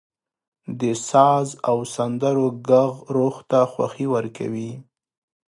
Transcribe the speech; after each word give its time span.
•د 0.79 0.81
ساز 1.09 1.47
او 1.69 1.77
سندرو 1.95 2.47
ږغ 2.67 2.93
روح 3.15 3.35
ته 3.49 3.59
خوښي 3.71 4.07
ورکوي. 4.15 4.71